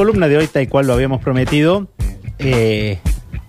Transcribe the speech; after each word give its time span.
columna 0.00 0.28
de 0.28 0.38
hoy, 0.38 0.46
tal 0.46 0.66
cual 0.66 0.86
lo 0.86 0.94
habíamos 0.94 1.20
prometido, 1.20 1.86
eh, 2.38 3.00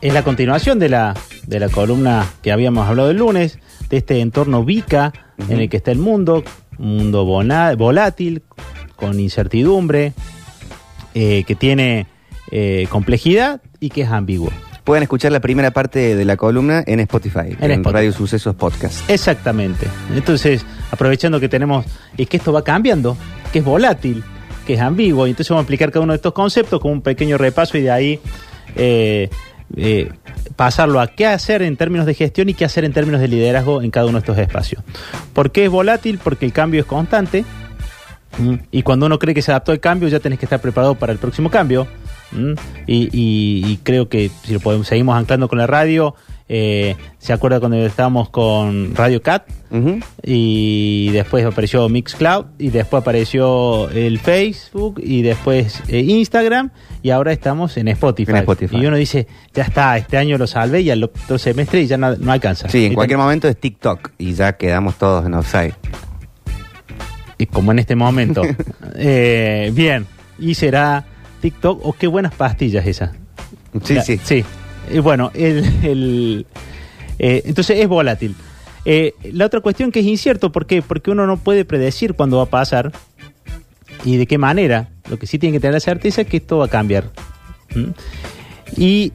es 0.01 0.13
la 0.13 0.21
continuación 0.21 0.79
de 0.79 0.89
la, 0.89 1.15
de 1.47 1.61
la 1.61 1.69
columna 1.69 2.27
que 2.41 2.51
habíamos 2.51 2.89
hablado 2.89 3.09
el 3.09 3.15
lunes, 3.15 3.57
de 3.89 3.95
este 3.95 4.19
entorno 4.19 4.65
VICA 4.65 5.13
en 5.47 5.61
el 5.61 5.69
que 5.69 5.77
está 5.77 5.91
el 5.91 5.99
mundo, 5.99 6.43
un 6.77 6.97
mundo 6.97 7.23
volátil, 7.23 8.43
con 8.97 9.17
incertidumbre, 9.17 10.11
eh, 11.13 11.45
que 11.47 11.55
tiene 11.55 12.07
eh, 12.51 12.85
complejidad 12.89 13.61
y 13.79 13.87
que 13.87 14.01
es 14.01 14.09
ambiguo. 14.09 14.51
Pueden 14.83 15.03
escuchar 15.03 15.31
la 15.31 15.39
primera 15.39 15.71
parte 15.71 16.17
de 16.17 16.25
la 16.25 16.35
columna 16.35 16.83
en 16.85 16.99
Spotify, 16.99 17.55
en, 17.61 17.71
Spotify. 17.71 17.93
Radio 17.93 18.11
Sucesos 18.11 18.55
Podcast. 18.55 19.09
Exactamente. 19.09 19.87
Entonces, 20.13 20.65
aprovechando 20.91 21.39
que 21.39 21.47
tenemos, 21.47 21.85
es 22.17 22.27
que 22.27 22.35
esto 22.35 22.51
va 22.51 22.65
cambiando, 22.65 23.15
que 23.53 23.59
es 23.59 23.63
volátil, 23.63 24.21
es 24.73 24.79
ambiguo, 24.79 25.27
y 25.27 25.31
entonces 25.31 25.49
vamos 25.49 25.61
a 25.61 25.63
explicar 25.63 25.91
cada 25.91 26.03
uno 26.03 26.13
de 26.13 26.17
estos 26.17 26.33
conceptos 26.33 26.79
con 26.79 26.91
un 26.91 27.01
pequeño 27.01 27.37
repaso 27.37 27.77
y 27.77 27.81
de 27.81 27.91
ahí 27.91 28.19
eh, 28.75 29.29
eh, 29.77 30.09
pasarlo 30.55 30.99
a 30.99 31.07
qué 31.07 31.25
hacer 31.25 31.61
en 31.61 31.77
términos 31.77 32.05
de 32.05 32.13
gestión 32.13 32.49
y 32.49 32.53
qué 32.53 32.65
hacer 32.65 32.83
en 32.85 32.93
términos 32.93 33.21
de 33.21 33.27
liderazgo 33.27 33.81
en 33.81 33.91
cada 33.91 34.05
uno 34.05 34.13
de 34.13 34.19
estos 34.19 34.37
espacios. 34.37 34.83
¿Por 35.33 35.51
qué 35.51 35.65
es 35.65 35.69
volátil? 35.71 36.19
Porque 36.23 36.45
el 36.45 36.53
cambio 36.53 36.81
es 36.81 36.85
constante. 36.85 37.45
¿m? 38.39 38.59
Y 38.71 38.83
cuando 38.83 39.05
uno 39.05 39.17
cree 39.19 39.33
que 39.35 39.41
se 39.41 39.51
adaptó 39.51 39.71
al 39.71 39.79
cambio, 39.79 40.07
ya 40.09 40.19
tenés 40.19 40.39
que 40.39 40.45
estar 40.45 40.59
preparado 40.61 40.95
para 40.95 41.11
el 41.13 41.19
próximo 41.19 41.49
cambio. 41.49 41.87
¿m? 42.33 42.55
Y, 42.87 43.09
y- 43.11 43.71
y 43.71 43.77
creo 43.83 44.07
que 44.09 44.29
si 44.43 44.53
lo 44.53 44.59
podemos, 44.59 44.87
seguimos 44.87 45.17
anclando 45.17 45.47
con 45.47 45.57
la 45.57 45.67
radio, 45.67 46.15
eh, 46.53 46.97
¿se 47.17 47.31
acuerda 47.31 47.59
cuando 47.61 47.77
estábamos 47.77 48.29
con 48.29 48.93
Radio 48.93 49.21
Cat? 49.21 49.47
Y 50.21 51.09
después 51.11 51.45
apareció 51.45 51.87
Mixcloud, 51.87 52.45
y 52.59 52.71
después 52.71 52.99
apareció 53.01 53.89
el 53.91 54.19
Facebook, 54.19 54.99
y 55.01 55.21
después 55.21 55.81
eh, 55.87 55.99
Instagram, 56.01 56.71
y 57.01 57.11
ahora 57.11 57.31
estamos 57.31 57.77
en 57.77 57.87
Spotify. 57.87 58.31
En 58.31 58.37
Spotify. 58.39 58.75
Y 58.77 58.85
uno 58.85 58.97
dice, 58.97 59.27
ya 59.53 59.63
está, 59.63 59.95
este 59.97 60.17
año 60.17 60.37
lo 60.37 60.45
salvé 60.45 60.81
y 60.81 60.89
al 60.89 61.01
otro 61.05 61.37
semestre 61.37 61.83
y 61.83 61.87
ya 61.87 61.95
no, 61.95 62.13
no 62.17 62.33
alcanza. 62.33 62.67
Sí, 62.67 62.87
en 62.87 62.91
Y 62.91 62.95
cualquier 62.95 63.17
momento 63.17 63.47
es 63.47 63.55
TikTok 63.57 64.11
y 64.17 64.33
ya 64.33 64.57
quedamos 64.57 64.95
todos 64.95 65.25
en 65.25 65.35
offside. 65.35 65.73
y 67.37 67.45
como 67.45 67.71
en 67.71 67.79
este 67.79 67.95
momento. 67.95 68.41
Eh, 69.03 69.71
bien, 69.73 70.05
y 70.37 70.53
será 70.53 71.05
TikTok, 71.41 71.79
o 71.85 71.93
qué 71.93 72.07
buenas 72.07 72.35
pastillas 72.35 72.85
esas. 72.85 73.11
Sí, 73.85 73.93
La- 73.95 74.03
sí. 74.03 74.19
Sí. 74.21 74.43
Eh, 74.91 74.99
bueno, 74.99 75.31
el, 75.33 75.63
el, 75.83 76.45
eh, 77.19 77.43
entonces 77.45 77.79
es 77.79 77.87
volátil. 77.87 78.35
Eh, 78.83 79.13
la 79.31 79.45
otra 79.45 79.61
cuestión 79.61 79.91
que 79.91 79.99
es 79.99 80.05
incierto, 80.05 80.51
¿por 80.51 80.65
qué? 80.65 80.81
Porque 80.81 81.11
uno 81.11 81.27
no 81.27 81.37
puede 81.37 81.65
predecir 81.65 82.13
cuándo 82.15 82.37
va 82.37 82.43
a 82.43 82.47
pasar 82.47 82.91
y 84.03 84.17
de 84.17 84.27
qué 84.27 84.37
manera. 84.37 84.89
Lo 85.09 85.17
que 85.17 85.27
sí 85.27 85.37
tiene 85.39 85.53
que 85.53 85.59
tener 85.59 85.73
la 85.73 85.79
certeza 85.79 86.21
es 86.21 86.27
que 86.27 86.37
esto 86.37 86.57
va 86.57 86.65
a 86.65 86.69
cambiar. 86.69 87.09
¿Mm? 87.75 87.91
Y 88.75 89.13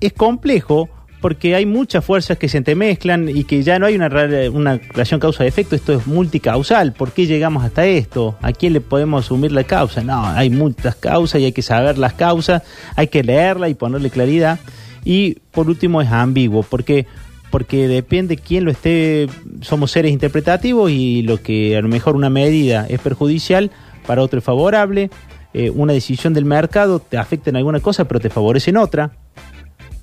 es 0.00 0.12
complejo 0.12 0.88
porque 1.20 1.54
hay 1.54 1.64
muchas 1.64 2.04
fuerzas 2.04 2.36
que 2.36 2.50
se 2.50 2.58
entremezclan 2.58 3.30
y 3.30 3.44
que 3.44 3.62
ya 3.62 3.78
no 3.78 3.86
hay 3.86 3.94
una, 3.94 4.08
una 4.52 4.76
relación 4.76 5.20
causa-efecto, 5.20 5.74
esto 5.74 5.94
es 5.94 6.06
multicausal. 6.06 6.92
¿Por 6.92 7.12
qué 7.12 7.26
llegamos 7.26 7.64
hasta 7.64 7.86
esto? 7.86 8.36
¿A 8.42 8.52
quién 8.52 8.74
le 8.74 8.82
podemos 8.82 9.24
asumir 9.24 9.50
la 9.50 9.64
causa? 9.64 10.02
No, 10.02 10.26
hay 10.26 10.50
muchas 10.50 10.96
causas 10.96 11.40
y 11.40 11.46
hay 11.46 11.52
que 11.52 11.62
saber 11.62 11.96
las 11.96 12.12
causas, 12.12 12.62
hay 12.94 13.08
que 13.08 13.22
leerla 13.22 13.70
y 13.70 13.74
ponerle 13.74 14.10
claridad. 14.10 14.58
Y 15.04 15.34
por 15.50 15.68
último 15.68 16.00
es 16.00 16.10
ambiguo, 16.10 16.62
porque 16.62 17.06
porque 17.50 17.86
depende 17.86 18.36
quién 18.36 18.64
lo 18.64 18.72
esté, 18.72 19.28
somos 19.60 19.92
seres 19.92 20.10
interpretativos 20.10 20.90
y 20.90 21.22
lo 21.22 21.40
que 21.40 21.76
a 21.76 21.82
lo 21.82 21.88
mejor 21.88 22.16
una 22.16 22.28
medida 22.28 22.84
es 22.88 22.98
perjudicial, 22.98 23.70
para 24.08 24.22
otro 24.22 24.40
es 24.40 24.44
favorable, 24.44 25.08
eh, 25.52 25.70
una 25.70 25.92
decisión 25.92 26.34
del 26.34 26.46
mercado 26.46 26.98
te 26.98 27.16
afecta 27.16 27.50
en 27.50 27.56
alguna 27.56 27.78
cosa 27.78 28.06
pero 28.06 28.18
te 28.18 28.28
favorece 28.28 28.70
en 28.70 28.78
otra. 28.78 29.12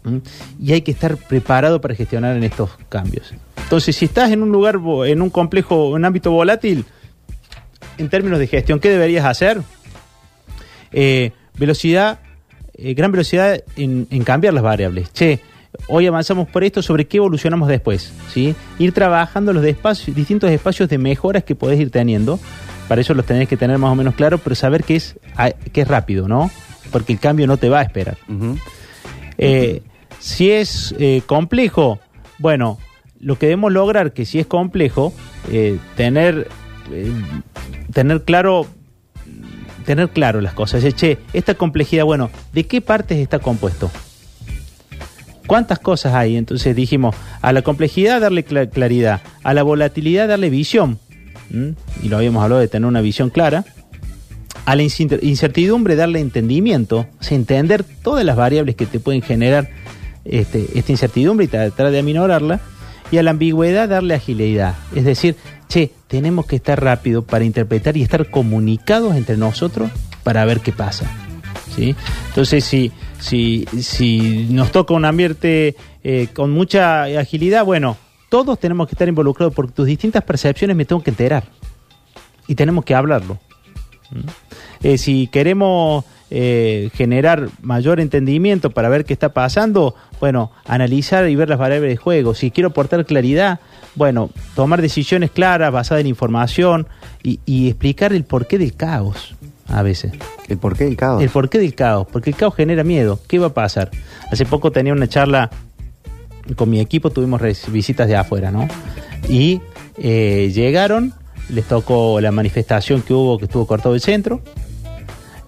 ¿Mm? 0.06 0.18
Y 0.62 0.72
hay 0.72 0.81
que 0.81 0.92
estar 0.92 1.18
preparado 1.18 1.81
para 1.81 1.94
gestionar 1.94 2.38
en 2.38 2.46
estos 2.46 2.70
cambios. 2.88 3.34
Entonces, 3.62 3.98
si 3.98 4.06
estás 4.06 4.31
en 4.31 4.44
un 4.44 4.52
lugar, 4.52 4.80
en 5.06 5.22
un 5.22 5.30
complejo, 5.30 5.90
un 5.90 6.06
ámbito 6.06 6.31
volátil, 6.31 6.86
en 7.98 8.09
términos 8.09 8.40
de 8.40 8.48
gestión, 8.48 8.80
¿qué 8.80 8.90
deberías 8.90 9.25
hacer? 9.25 9.62
Eh, 10.94 11.31
velocidad, 11.58 12.20
eh, 12.81 12.94
gran 12.94 13.12
velocidad 13.12 13.64
en, 13.75 14.08
en 14.09 14.24
cambiar 14.24 14.53
las 14.53 14.64
variables. 14.64 15.12
Che, 15.14 15.40
hoy 15.88 16.08
avanzamos 16.08 16.47
por 16.50 16.64
esto, 16.64 16.81
¿sobre 16.81 17.06
qué 17.06 17.18
evolucionamos 17.18 17.68
después? 17.69 18.12
¿Sí? 18.34 18.56
Ir 18.80 18.92
trabajando 18.92 19.53
los 19.53 19.64
espacios- 19.66 20.16
distintos 20.16 20.50
espacios 20.52 20.90
de 20.90 20.97
mejoras 20.97 21.44
que 21.44 21.56
podés 21.56 21.80
ir 21.80 21.92
teniendo. 21.92 22.40
Para 22.88 23.02
eso 23.02 23.14
los 23.14 23.25
tenés 23.25 23.47
que 23.47 23.56
tener 23.56 23.78
más 23.78 23.92
o 23.92 23.96
menos 23.96 24.16
claro, 24.16 24.38
pero 24.38 24.53
saber 24.56 24.84
que 24.84 24.97
es, 24.97 25.16
que 25.72 25.81
es 25.81 25.88
rápido, 25.88 26.28
¿no? 26.28 26.52
Porque 26.92 27.14
el 27.14 27.19
cambio 27.19 27.47
no 27.47 27.56
te 27.56 27.69
va 27.69 27.80
a 27.80 27.84
esperar. 27.84 28.18
Eh, 29.38 29.81
si 30.19 30.52
es 30.52 30.94
eh, 31.00 31.22
complejo, 31.25 32.00
bueno, 32.38 32.80
lo 33.19 33.38
que 33.38 33.46
debemos 33.46 33.72
lograr 33.72 34.12
que 34.12 34.25
si 34.25 34.40
es 34.40 34.46
complejo, 34.46 35.13
eh, 35.52 35.78
tener, 35.96 36.50
tener 37.94 38.24
claro 38.24 38.68
tener 39.81 40.09
claro 40.09 40.42
las 40.42 40.53
cosas. 40.53 40.84
Che, 40.96 41.18
esta 41.34 41.56
complejidad, 41.56 42.06
bueno, 42.06 42.30
¿de 42.53 42.66
qué 42.66 42.81
partes 42.81 43.18
está 43.18 43.40
compuesto? 43.40 43.92
¿Cuántas 45.47 45.80
cosas 45.80 46.14
hay? 46.14 46.38
Entonces 46.38 46.75
dijimos, 46.75 47.16
a 47.42 47.52
la 47.52 47.62
complejidad 47.62 48.22
darle 48.22 48.46
cla- 48.46 48.69
claridad, 48.69 49.22
a 49.44 49.53
la 49.53 49.64
volatilidad 49.64 50.28
darle 50.28 50.50
visión, 50.50 51.00
y 52.02 52.08
lo 52.08 52.18
habíamos 52.18 52.44
hablado 52.44 52.62
de 52.62 52.69
tener 52.69 52.88
una 52.88 53.02
visión 53.02 53.30
clara, 53.30 53.66
a 54.64 54.75
la 54.75 54.84
incertidumbre 54.84 55.96
darle 55.96 56.19
entendimiento, 56.19 57.08
o 57.19 57.24
sea, 57.24 57.36
entender 57.36 57.84
todas 57.84 58.24
las 58.24 58.38
variables 58.38 58.75
que 58.75 58.86
te 58.86 59.00
pueden 59.00 59.22
generar 59.22 59.69
este, 60.24 60.68
esta 60.75 60.92
incertidumbre 60.92 61.46
y 61.46 61.50
tratar 61.50 61.92
de 61.92 62.00
aminorarla, 62.00 62.62
y 63.12 63.18
a 63.18 63.24
la 63.24 63.31
ambigüedad 63.31 63.90
darle 63.90 64.13
agilidad, 64.13 64.75
es 64.96 65.03
decir, 65.03 65.36
che, 65.72 65.92
tenemos 66.08 66.46
que 66.46 66.58
estar 66.58 66.84
rápido 66.84 67.24
para 67.24 67.46
interpretar 67.46 67.96
y 67.96 68.04
estar 68.04 68.30
comunicados 68.30 69.16
entre 69.16 69.38
nosotros 69.38 69.90
para 70.24 70.44
ver 70.44 70.59
qué 70.59 70.74
pasa. 70.74 71.09
¿sí? 71.74 71.96
Entonces, 72.28 72.66
si, 72.66 72.92
si, 73.20 73.66
si 73.80 74.48
nos 74.50 74.72
toca 74.72 74.94
un 74.94 75.06
ambiente 75.06 75.78
eh, 76.04 76.28
con 76.34 76.52
mucha 76.52 77.04
agilidad, 77.04 77.64
bueno, 77.64 77.96
todos 78.28 78.60
tenemos 78.60 78.88
que 78.88 78.96
estar 78.96 79.08
involucrados 79.08 79.54
porque 79.54 79.72
tus 79.72 79.86
distintas 79.86 80.24
percepciones 80.24 80.76
me 80.76 80.84
tengo 80.84 81.02
que 81.02 81.12
enterar 81.12 81.46
y 82.48 82.56
tenemos 82.56 82.84
que 82.84 82.94
hablarlo. 82.94 83.40
Eh, 84.84 84.98
si 84.98 85.28
queremos 85.28 86.04
eh, 86.34 86.90
generar 86.94 87.50
mayor 87.62 88.00
entendimiento 88.00 88.72
para 88.72 88.88
ver 88.88 89.03
qué 89.03 89.12
está 89.12 89.34
pasando, 89.34 89.96
bueno, 90.22 90.52
analizar 90.66 91.30
y 91.30 91.36
ver 91.36 91.50
las 91.50 91.59
variables 91.59 91.92
de 91.92 91.97
juego. 91.97 92.34
Si 92.34 92.52
quiero 92.52 92.69
aportar 92.69 93.06
claridad, 93.06 93.59
bueno, 93.96 94.30
tomar 94.56 94.81
decisiones 94.81 95.30
claras 95.30 95.74
basadas 95.74 96.02
en 96.02 96.08
información 96.08 96.88
y, 97.22 97.42
y 97.46 97.68
explicar 97.68 98.14
el 98.14 98.24
porqué 98.24 98.58
del 98.58 98.74
caos 98.74 99.36
a 99.68 99.84
veces. 99.84 100.14
¿El 100.47 100.58
porqué 100.58 100.86
del 100.86 100.96
caos? 100.96 101.22
El 101.22 101.30
porqué 101.30 101.59
del 101.59 101.75
caos, 101.75 102.08
porque 102.12 102.30
el 102.30 102.36
caos 102.38 102.56
genera 102.56 102.84
miedo. 102.86 103.19
¿Qué 103.28 103.38
va 103.38 103.48
a 103.48 103.53
pasar? 103.53 103.92
Hace 104.31 104.46
poco 104.46 104.72
tenía 104.72 104.94
una 104.94 105.08
charla 105.08 105.50
con 106.56 106.69
mi 106.69 106.80
equipo, 106.80 107.09
tuvimos 107.09 107.42
visitas 107.68 108.08
de 108.08 108.16
afuera, 108.16 108.52
¿no? 108.52 108.68
Y 109.28 109.62
eh, 109.98 110.50
llegaron, 110.53 111.13
les 111.50 111.66
tocó 111.66 112.19
la 112.22 112.31
manifestación 112.31 113.02
que 113.02 113.13
hubo, 113.13 113.38
que 113.38 113.46
estuvo 113.46 113.68
cortado 113.68 113.96
el 113.96 114.02
centro, 114.02 114.42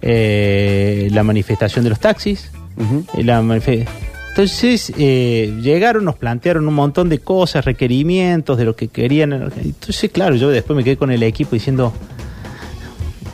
eh, 0.06 1.08
la 1.12 1.22
manifestación 1.22 1.82
de 1.84 1.90
los 1.90 1.98
taxis, 1.98 2.50
Ujú. 2.76 3.04
eh, 3.18 3.24
la 3.24 3.40
manife- 3.40 3.86
entonces 4.28 4.92
eh, 4.98 5.56
llegaron, 5.62 6.04
nos 6.04 6.16
plantearon 6.16 6.66
un 6.68 6.74
montón 6.74 7.08
de 7.08 7.20
cosas, 7.20 7.64
requerimientos 7.64 8.58
de 8.58 8.64
lo 8.64 8.74
que 8.76 8.88
querían. 8.88 9.32
Entonces, 9.32 10.10
claro, 10.10 10.34
yo 10.34 10.50
después 10.50 10.76
me 10.76 10.82
quedé 10.84 10.96
con 10.96 11.10
el 11.12 11.22
equipo 11.22 11.52
diciendo, 11.52 11.92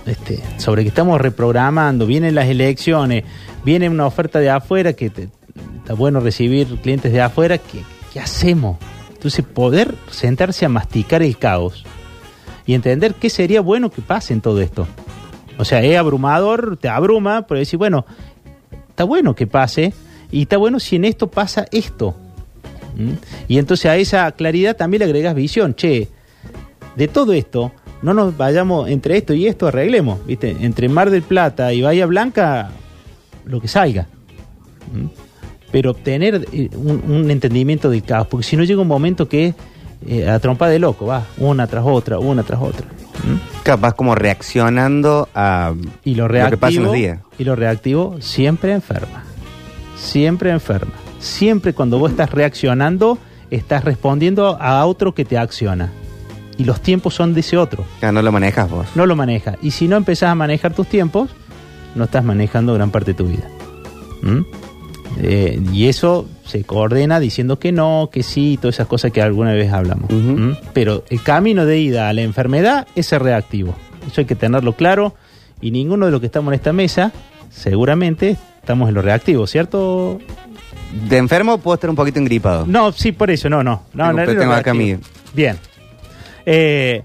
este, 0.07 0.41
sobre 0.59 0.83
que 0.83 0.89
estamos 0.89 1.21
reprogramando, 1.21 2.07
vienen 2.07 2.35
las 2.35 2.47
elecciones, 2.49 3.25
viene 3.65 3.89
una 3.89 4.07
oferta 4.07 4.39
de 4.41 4.51
afuera, 4.51 4.93
que 4.93 5.11
te- 5.11 5.29
está 5.79 5.95
bueno 5.95 6.21
recibir 6.21 6.67
clientes 6.83 7.13
de 7.13 7.21
afuera, 7.23 7.59
¿qué, 7.59 7.81
qué 8.13 8.21
hacemos? 8.21 8.77
Entonces 9.11 9.45
poder 9.45 9.95
sentarse 10.11 10.65
a 10.65 10.69
masticar 10.69 11.23
el 11.23 11.37
caos 11.39 11.85
y 12.67 12.75
entender 12.75 13.15
qué 13.15 13.31
sería 13.31 13.61
bueno 13.63 13.91
que 13.91 14.03
pase 14.03 14.33
en 14.35 14.41
todo 14.43 14.61
esto. 14.61 14.87
O 15.61 15.65
sea, 15.65 15.83
es 15.83 15.97
abrumador, 15.99 16.79
te 16.79 16.89
abruma, 16.89 17.47
pero 17.47 17.59
decir, 17.59 17.79
bueno, 17.79 18.07
está 18.89 19.05
bueno 19.05 19.35
que 19.35 19.47
pase 19.47 19.93
y 20.31 20.43
está 20.43 20.57
bueno 20.57 20.81
si 20.81 20.97
en 20.97 21.05
esto 21.05 21.31
pasa 21.31 21.67
esto. 21.71 22.17
¿Mm? 22.97 23.13
Y 23.47 23.59
entonces 23.59 23.87
a 23.87 23.97
esa 23.99 24.33
claridad 24.33 24.75
también 24.75 25.01
le 25.01 25.05
agregas 25.05 25.35
visión, 25.35 25.75
che, 25.75 26.09
de 26.97 27.09
todo 27.09 27.35
esto, 27.35 27.73
no 28.01 28.15
nos 28.15 28.35
vayamos 28.39 28.89
entre 28.89 29.19
esto 29.19 29.35
y 29.35 29.47
esto, 29.47 29.67
arreglemos, 29.67 30.25
¿viste? 30.27 30.57
Entre 30.61 30.89
Mar 30.89 31.11
del 31.11 31.23
Plata 31.23 31.75
y 31.75 31.83
Bahía 31.83 32.07
Blanca, 32.07 32.71
lo 33.45 33.61
que 33.61 33.69
salga. 33.69 34.07
¿Mm? 34.95 35.07
Pero 35.71 35.93
tener 35.93 36.47
eh, 36.53 36.71
un, 36.75 37.05
un 37.07 37.31
entendimiento 37.31 37.91
del 37.91 38.03
caos, 38.03 38.27
porque 38.29 38.47
si 38.47 38.57
no 38.57 38.65
llega 38.65 38.81
un 38.81 38.89
momento 38.89 39.29
que 39.29 39.55
eh, 40.07 40.27
a 40.27 40.39
trompa 40.39 40.71
de 40.71 40.79
loco, 40.79 41.05
va, 41.05 41.27
una 41.37 41.67
tras 41.67 41.85
otra, 41.87 42.19
una 42.19 42.43
tras 42.45 42.63
otra. 42.63 42.87
¿Mm? 43.25 43.50
Vas 43.79 43.95
como 43.95 44.15
reaccionando 44.15 45.29
a 45.35 45.75
Y 46.05 46.15
lo 46.15 46.25
lo 46.25 46.29
que 46.29 46.33
reactivo, 46.35 46.61
pasa 46.61 46.77
en 46.79 46.83
los 46.85 46.93
días. 46.93 47.19
y 47.39 47.45
lo 47.45 47.57
reactivo 47.57 48.17
siempre 48.21 48.73
enferma. 48.73 49.23
Siempre 49.97 50.51
enferma. 50.51 50.93
Siempre 51.19 51.75
cuando 51.75 51.99
vos 51.99 52.11
estás 52.11 52.31
reaccionando, 52.31 53.19
estás 53.51 53.85
respondiendo 53.85 54.57
a 54.61 54.85
otro 54.87 55.15
que 55.15 55.25
te 55.25 55.39
acciona. 55.39 55.91
Y 56.59 56.65
los 56.65 56.81
tiempos 56.81 57.15
son 57.15 57.33
de 57.35 57.41
ese 57.41 57.57
otro. 57.57 57.85
Claro, 58.01 58.13
no 58.13 58.23
lo 58.23 58.33
manejas 58.33 58.69
vos. 58.71 58.87
No 58.95 59.07
lo 59.07 59.17
maneja. 59.17 59.57
Y 59.63 59.71
si 59.71 59.89
no 59.89 59.97
empezás 59.97 60.31
a 60.31 60.35
manejar 60.35 60.75
tus 60.75 60.87
tiempos, 60.89 61.31
no 61.95 62.05
estás 62.05 62.25
manejando 62.25 62.75
gran 62.75 62.91
parte 62.91 63.13
de 63.13 63.15
tu 63.19 63.27
vida. 63.27 63.45
¿Mm? 64.23 64.41
Eh, 65.23 65.61
y 65.73 65.89
eso 65.89 66.29
se 66.47 66.65
coordena 66.65 67.21
diciendo 67.21 67.59
que 67.59 67.73
no, 67.73 68.09
que 68.11 68.23
sí, 68.23 68.59
todas 68.61 68.77
esas 68.77 68.87
cosas 68.87 69.13
que 69.13 69.21
alguna 69.21 69.53
vez 69.53 69.73
hablamos. 69.73 70.11
¿Mm? 70.11 70.53
Pero 70.73 71.05
el 71.11 71.23
camino 71.23 71.67
de 71.67 71.79
ida 71.79 72.09
a 72.09 72.13
la 72.13 72.23
enfermedad 72.23 72.87
es 72.95 73.07
ser 73.07 73.23
reactivo. 73.23 73.75
Eso 74.07 74.23
hay 74.23 74.25
que 74.25 74.35
tenerlo 74.35 74.73
claro. 74.73 75.15
Y 75.61 75.73
ninguno 75.73 76.07
de 76.07 76.13
los 76.13 76.21
que 76.21 76.27
estamos 76.27 76.53
en 76.53 76.55
esta 76.55 76.73
mesa, 76.73 77.13
seguramente 77.51 78.39
estamos 78.61 78.89
en 78.89 78.95
lo 78.95 79.03
reactivo, 79.03 79.47
¿cierto? 79.47 80.19
De 81.09 81.19
enfermo 81.19 81.59
puedo 81.59 81.75
estar 81.75 81.91
un 81.91 81.97
poquito 81.97 82.19
engripado. 82.19 82.67
No, 82.67 82.91
sí, 82.93 83.13
por 83.13 83.31
eso, 83.31 83.51
no, 83.51 83.63
no. 83.63 83.83
no, 83.93 84.13
no 84.13 84.25
tengo 84.25 84.53
acá. 84.53 84.73
Bien. 84.73 85.59
Eh, 86.47 87.03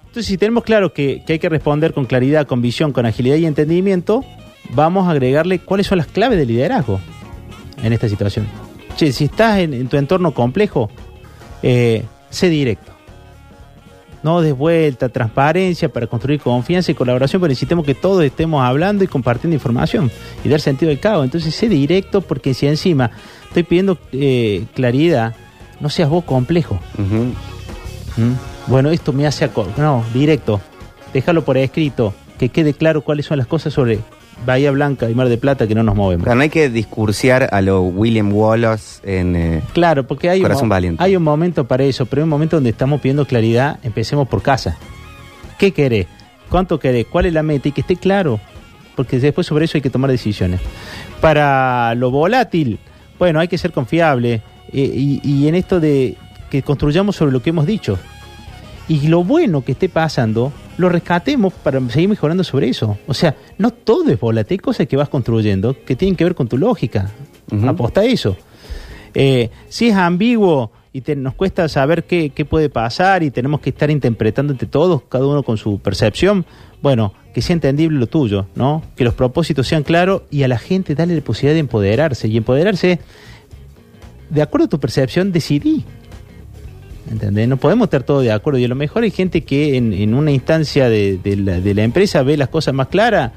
entonces, 0.00 0.26
si 0.26 0.38
tenemos 0.38 0.64
claro 0.64 0.92
que, 0.92 1.22
que 1.26 1.34
hay 1.34 1.38
que 1.38 1.48
responder 1.48 1.92
con 1.92 2.06
claridad, 2.06 2.46
con 2.46 2.62
visión, 2.62 2.92
con 2.92 3.04
agilidad 3.06 3.36
y 3.36 3.46
entendimiento, 3.46 4.24
vamos 4.70 5.06
a 5.06 5.10
agregarle 5.10 5.58
cuáles 5.58 5.86
son 5.86 5.98
las 5.98 6.06
claves 6.06 6.38
de 6.38 6.46
liderazgo 6.46 7.00
en 7.82 7.92
esta 7.92 8.08
situación. 8.08 8.46
Che, 8.96 9.12
si 9.12 9.24
estás 9.24 9.58
en, 9.58 9.74
en 9.74 9.88
tu 9.88 9.96
entorno 9.96 10.32
complejo, 10.32 10.90
eh, 11.62 12.04
sé 12.30 12.48
directo. 12.48 12.92
No 14.22 14.40
des 14.40 14.56
vuelta, 14.56 15.08
transparencia 15.08 15.88
para 15.88 16.06
construir 16.06 16.40
confianza 16.40 16.92
y 16.92 16.94
colaboración, 16.94 17.40
pero 17.40 17.48
necesitamos 17.48 17.84
que 17.84 17.94
todos 17.94 18.22
estemos 18.22 18.62
hablando 18.62 19.02
y 19.02 19.08
compartiendo 19.08 19.54
información 19.54 20.12
y 20.44 20.48
dar 20.48 20.60
sentido 20.60 20.92
al 20.92 21.00
cabo. 21.00 21.24
Entonces, 21.24 21.54
sé 21.54 21.68
directo 21.68 22.20
porque 22.20 22.54
si 22.54 22.68
encima 22.68 23.10
estoy 23.48 23.64
pidiendo 23.64 23.98
eh, 24.12 24.66
claridad, 24.74 25.34
no 25.80 25.88
seas 25.90 26.08
vos 26.08 26.22
complejo. 26.22 26.78
¿Mm? 26.96 28.70
Bueno, 28.70 28.90
esto 28.90 29.12
me 29.12 29.26
hace... 29.26 29.50
No, 29.76 30.04
directo. 30.14 30.60
Déjalo 31.12 31.44
por 31.44 31.56
escrito. 31.56 32.14
Que 32.38 32.48
quede 32.48 32.74
claro 32.74 33.02
cuáles 33.02 33.26
son 33.26 33.38
las 33.38 33.46
cosas 33.48 33.72
sobre 33.72 33.98
Bahía 34.46 34.70
Blanca 34.70 35.08
y 35.08 35.14
Mar 35.14 35.28
de 35.28 35.38
Plata 35.38 35.66
que 35.66 35.74
no 35.74 35.82
nos 35.82 35.94
movemos. 35.94 36.24
Claro, 36.24 36.36
no 36.36 36.42
hay 36.42 36.48
que 36.50 36.68
discursiar 36.68 37.48
a 37.52 37.60
lo 37.60 37.82
William 37.82 38.32
Wallace 38.32 39.00
en... 39.04 39.36
eh, 39.36 39.62
Claro, 39.72 40.06
porque 40.06 40.28
hay 40.30 40.38
un, 40.40 40.44
Corazón 40.44 40.68
mo- 40.68 40.74
valiente. 40.74 41.02
hay 41.02 41.14
un 41.16 41.22
momento 41.22 41.66
para 41.66 41.84
eso, 41.84 42.06
pero 42.06 42.20
hay 42.22 42.24
un 42.24 42.30
momento 42.30 42.56
donde 42.56 42.70
estamos 42.70 43.00
pidiendo 43.00 43.24
claridad. 43.26 43.78
Empecemos 43.82 44.26
por 44.28 44.42
casa. 44.42 44.76
¿Qué 45.58 45.72
querés? 45.72 46.06
¿Cuánto 46.48 46.78
querés? 46.80 47.06
¿Cuál 47.06 47.26
es 47.26 47.32
la 47.32 47.42
meta? 47.42 47.68
Y 47.68 47.72
que 47.72 47.80
esté 47.82 47.96
claro. 47.96 48.40
Porque 48.96 49.18
después 49.18 49.46
sobre 49.46 49.64
eso 49.64 49.78
hay 49.78 49.82
que 49.82 49.90
tomar 49.90 50.10
decisiones. 50.10 50.60
Para 51.20 51.94
lo 51.94 52.10
volátil, 52.10 52.78
bueno, 53.18 53.40
hay 53.40 53.48
que 53.48 53.58
ser 53.58 53.72
confiable. 53.72 54.42
eh, 54.72 54.90
y, 54.94 55.20
y 55.22 55.48
en 55.48 55.54
esto 55.54 55.80
de 55.80 56.16
que 56.50 56.62
construyamos 56.62 57.16
sobre 57.16 57.32
lo 57.32 57.40
que 57.42 57.50
hemos 57.50 57.66
dicho. 57.66 57.98
Y 58.88 59.06
lo 59.06 59.24
bueno 59.24 59.62
que 59.64 59.72
esté 59.72 59.88
pasando, 59.88 60.52
lo 60.78 60.88
rescatemos 60.88 61.52
para 61.52 61.80
seguir 61.90 62.08
mejorando 62.08 62.44
sobre 62.44 62.68
eso. 62.68 62.96
O 63.06 63.14
sea, 63.14 63.36
no 63.58 63.70
todo 63.70 64.10
es 64.10 64.18
volátil, 64.18 64.54
hay 64.54 64.58
cosas 64.58 64.86
que 64.86 64.96
vas 64.96 65.08
construyendo 65.08 65.76
que 65.84 65.96
tienen 65.96 66.16
que 66.16 66.24
ver 66.24 66.34
con 66.34 66.48
tu 66.48 66.56
lógica. 66.58 67.10
Ujú. 67.50 67.68
Aposta 67.68 68.00
a 68.00 68.04
eso. 68.04 68.36
Eh, 69.14 69.50
si 69.68 69.88
es 69.88 69.94
ambiguo 69.96 70.72
y 70.92 71.02
te- 71.02 71.16
nos 71.16 71.34
cuesta 71.34 71.68
saber 71.68 72.04
qué, 72.04 72.30
qué 72.30 72.44
puede 72.44 72.68
pasar 72.70 73.22
y 73.22 73.30
tenemos 73.30 73.60
que 73.60 73.70
estar 73.70 73.90
interpretando 73.90 74.52
entre 74.52 74.66
todos, 74.68 75.02
cada 75.08 75.26
uno 75.26 75.42
con 75.42 75.56
su 75.58 75.78
percepción, 75.78 76.46
bueno, 76.80 77.12
que 77.34 77.42
sea 77.42 77.54
entendible 77.54 77.98
lo 77.98 78.06
tuyo, 78.06 78.46
¿no? 78.54 78.82
Que 78.96 79.04
los 79.04 79.14
propósitos 79.14 79.66
sean 79.68 79.82
claros 79.84 80.22
y 80.30 80.42
a 80.42 80.48
la 80.48 80.58
gente 80.58 80.94
darle 80.94 81.14
la 81.16 81.20
posibilidad 81.22 81.54
de 81.54 81.60
empoderarse. 81.60 82.28
Y 82.28 82.36
empoderarse, 82.36 82.98
de 84.30 84.42
acuerdo 84.42 84.66
a 84.66 84.68
tu 84.68 84.80
percepción, 84.80 85.32
decidí. 85.32 85.84
¿Entendés? 87.12 87.46
No 87.46 87.58
podemos 87.58 87.86
estar 87.86 88.02
todos 88.04 88.24
de 88.24 88.32
acuerdo. 88.32 88.58
Y 88.58 88.64
a 88.64 88.68
lo 88.68 88.74
mejor 88.74 89.02
hay 89.02 89.10
gente 89.10 89.42
que 89.42 89.76
en, 89.76 89.92
en 89.92 90.14
una 90.14 90.30
instancia 90.30 90.88
de, 90.88 91.18
de 91.18 91.36
la, 91.36 91.60
de 91.60 91.74
la 91.74 91.82
empresa 91.82 92.22
ve 92.22 92.38
las 92.38 92.48
cosas 92.48 92.72
más 92.72 92.88
claras, 92.88 93.32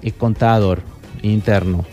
es 0.00 0.12
contador 0.12 0.82
interno. 1.22 1.84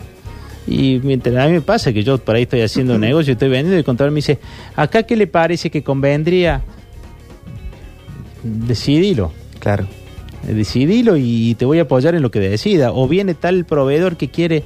Y 0.68 1.00
mientras 1.02 1.36
a 1.36 1.46
mí 1.46 1.54
me 1.54 1.60
pasa 1.60 1.92
que 1.92 2.04
yo 2.04 2.18
por 2.18 2.36
ahí 2.36 2.44
estoy 2.44 2.60
haciendo 2.60 2.94
un 2.94 3.00
negocio, 3.02 3.32
estoy 3.32 3.48
vendiendo 3.48 3.74
y 3.74 3.78
el 3.78 3.84
contador 3.84 4.12
me 4.12 4.16
dice, 4.16 4.38
¿acá 4.76 5.02
qué 5.02 5.16
le 5.16 5.26
parece 5.26 5.70
que 5.70 5.82
convendría? 5.82 6.62
Decidilo. 8.44 9.32
Claro. 9.58 9.88
Decidilo 10.46 11.16
y 11.16 11.56
te 11.56 11.64
voy 11.64 11.80
a 11.80 11.82
apoyar 11.82 12.14
en 12.14 12.22
lo 12.22 12.30
que 12.30 12.38
decida. 12.38 12.92
O 12.92 13.08
viene 13.08 13.34
tal 13.34 13.64
proveedor 13.64 14.16
que 14.16 14.28
quiere 14.28 14.62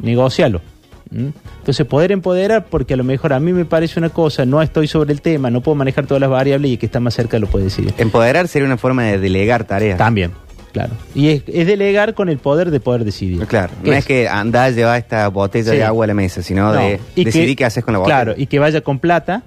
negociarlo. 0.00 0.62
¿Mm? 1.10 1.28
Entonces 1.60 1.86
poder 1.86 2.12
empoderar 2.12 2.66
porque 2.70 2.94
a 2.94 2.96
lo 2.96 3.04
mejor 3.04 3.32
a 3.34 3.40
mí 3.40 3.52
me 3.52 3.64
parece 3.64 3.98
una 4.00 4.08
cosa, 4.10 4.44
no 4.46 4.62
estoy 4.62 4.88
sobre 4.88 5.12
el 5.12 5.20
tema, 5.20 5.50
no 5.50 5.60
puedo 5.60 5.76
manejar 5.76 6.06
todas 6.06 6.20
las 6.20 6.30
variables 6.30 6.70
y 6.70 6.72
el 6.74 6.78
que 6.78 6.86
está 6.86 6.98
más 7.00 7.14
cerca 7.14 7.38
lo 7.38 7.46
puede 7.46 7.66
decidir. 7.66 7.92
Empoderar 7.98 8.48
sería 8.48 8.66
una 8.66 8.76
forma 8.78 9.04
de 9.04 9.18
delegar 9.18 9.64
tareas. 9.64 9.98
También, 9.98 10.32
claro. 10.72 10.92
Y 11.14 11.28
es, 11.28 11.42
es 11.46 11.66
delegar 11.66 12.14
con 12.14 12.28
el 12.28 12.38
poder 12.38 12.70
de 12.70 12.80
poder 12.80 13.04
decidir. 13.04 13.46
Claro, 13.46 13.72
¿Qué 13.84 13.90
no 13.90 13.96
es 13.96 14.04
que 14.04 14.28
andás 14.28 14.68
a 14.68 14.70
llevar 14.70 14.98
esta 14.98 15.28
botella 15.28 15.70
Sí. 15.72 15.76
de 15.76 15.84
agua 15.84 16.04
a 16.04 16.08
la 16.08 16.14
mesa, 16.14 16.42
sino 16.42 16.72
No, 16.72 16.80
de 16.80 16.98
y 17.14 17.24
decidir 17.24 17.48
que- 17.48 17.56
qué 17.56 17.64
haces 17.66 17.84
con 17.84 17.92
la 17.92 17.98
botella. 17.98 18.16
Claro, 18.24 18.34
y 18.36 18.46
que 18.46 18.58
vaya 18.58 18.80
con 18.80 18.98
plata 18.98 19.42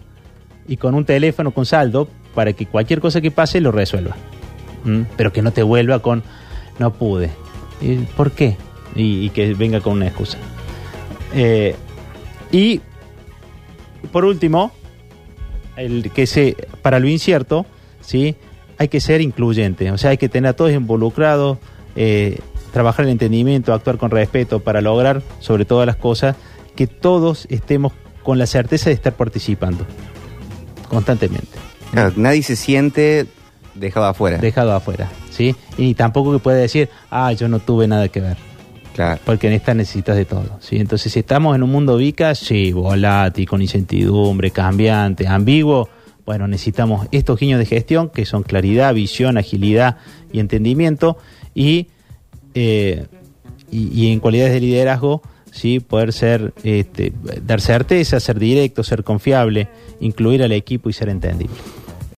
y 0.67 0.77
con 0.77 0.93
un 0.95 1.05
teléfono 1.05 1.51
con 1.51 1.65
saldo 1.65 2.07
para 2.35 2.53
que 2.53 2.65
cualquier 2.67 3.01
cosa 3.01 3.19
que 3.19 3.31
pase 3.31 3.59
lo 3.61 3.71
resuelva. 3.71 4.15
¿Mm? 4.85 5.01
Pero 5.17 5.33
que 5.33 5.41
no 5.41 5.51
te 5.51 5.63
vuelva 5.63 5.99
con 5.99 6.23
no 6.79 6.93
pude. 6.93 7.31
¿Y 7.81 7.95
¿Por 8.15 8.31
qué? 8.31 8.55
Y, 8.95 9.25
y 9.25 9.29
que 9.31 9.53
venga 9.55 9.81
con 9.81 9.93
una 9.93 10.07
excusa. 10.07 10.37
Eh, 11.33 11.75
y 12.51 12.81
por 14.11 14.25
último, 14.25 14.71
el 15.75 16.11
que 16.11 16.25
se 16.27 16.55
para 16.81 16.99
lo 16.99 17.07
incierto, 17.07 17.65
sí, 18.01 18.35
hay 18.77 18.87
que 18.87 19.01
ser 19.01 19.21
incluyente, 19.21 19.91
o 19.91 19.97
sea, 19.97 20.11
hay 20.11 20.17
que 20.17 20.29
tener 20.29 20.49
a 20.49 20.53
todos 20.55 20.71
involucrados, 20.71 21.57
eh, 21.95 22.39
trabajar 22.71 23.05
el 23.05 23.11
entendimiento, 23.11 23.73
actuar 23.73 23.97
con 23.97 24.11
respeto 24.11 24.59
para 24.59 24.81
lograr, 24.81 25.21
sobre 25.39 25.65
todas 25.65 25.85
las 25.87 25.95
cosas, 25.95 26.35
que 26.75 26.87
todos 26.87 27.47
estemos 27.49 27.93
con 28.23 28.37
la 28.37 28.45
certeza 28.45 28.89
de 28.89 28.93
estar 28.95 29.13
participando 29.13 29.85
constantemente, 30.89 31.47
Claro, 31.91 32.13
nadie 32.17 32.43
se 32.43 32.55
siente 32.55 33.25
dejado 33.75 34.05
afuera. 34.07 34.37
dejado 34.37 34.73
afuera, 34.73 35.09
¿sí? 35.31 35.55
Y 35.77 35.93
tampoco 35.95 36.33
que 36.33 36.39
pueda 36.39 36.57
decir, 36.57 36.89
ah, 37.09 37.31
yo 37.33 37.47
no 37.47 37.59
tuve 37.59 37.87
nada 37.87 38.09
que 38.09 38.21
ver. 38.21 38.37
Porque 39.25 39.47
en 39.47 39.53
esta 39.53 39.73
necesitas 39.73 40.15
de 40.15 40.25
todo. 40.25 40.59
¿sí? 40.59 40.77
Entonces, 40.77 41.11
si 41.11 41.19
estamos 41.19 41.55
en 41.55 41.63
un 41.63 41.71
mundo 41.71 41.97
VICA, 41.97 42.35
sí, 42.35 42.71
volátil, 42.71 43.47
con 43.47 43.61
incertidumbre, 43.61 44.51
cambiante, 44.51 45.27
ambiguo, 45.27 45.89
bueno, 46.25 46.47
necesitamos 46.47 47.07
estos 47.11 47.39
guiños 47.39 47.59
de 47.59 47.65
gestión 47.65 48.09
que 48.09 48.25
son 48.25 48.43
claridad, 48.43 48.93
visión, 48.93 49.37
agilidad 49.37 49.97
y 50.31 50.39
entendimiento 50.39 51.17
y, 51.55 51.87
eh, 52.53 53.05
y, 53.71 53.87
y 53.93 54.11
en 54.11 54.19
cualidades 54.19 54.53
de 54.53 54.59
liderazgo, 54.59 55.21
sí, 55.51 55.79
poder 55.79 56.11
ser, 56.13 56.53
este, 56.63 57.13
dar 57.41 57.61
certeza, 57.61 58.19
ser 58.19 58.39
directo, 58.39 58.83
ser 58.83 59.03
confiable, 59.03 59.69
incluir 59.99 60.43
al 60.43 60.51
equipo 60.51 60.89
y 60.89 60.93
ser 60.93 61.09
entendible. 61.09 61.55